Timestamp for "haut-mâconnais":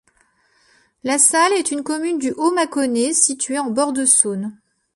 2.31-3.13